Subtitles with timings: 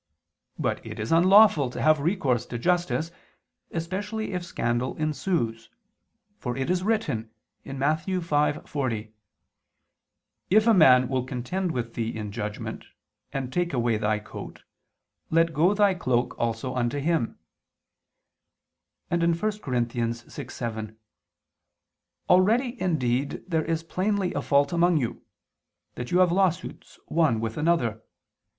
[0.57, 3.11] But it is unlawful to have recourse to justice,
[3.69, 5.69] especially if scandal ensues:
[6.39, 7.29] for it is written
[7.63, 8.07] (Matt.
[8.07, 9.11] 5:40):
[10.49, 12.83] "If a man will contend with thee in judgment,
[13.31, 14.63] and take away thy coat,
[15.29, 17.37] let go thy cloak also unto him";
[19.11, 19.49] and (1 Cor.
[19.51, 20.95] 6:7):
[22.27, 25.21] "Already indeed there is plainly a fault among you,
[25.93, 28.01] that you have lawsuits one with another.